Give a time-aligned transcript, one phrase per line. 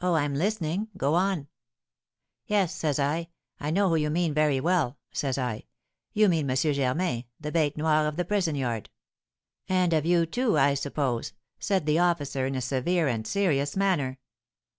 [0.00, 1.46] "Oh, I'm listening; go on."
[2.46, 3.28] "'Yes,' says I,
[3.60, 5.66] 'I know who you mean very well,' says I.
[6.14, 6.56] 'You mean M.
[6.56, 8.88] Germain, the bête noire of the prison yard.'
[9.68, 14.18] 'And of you, too, I suppose?' said the officer, in a severe and serious manner.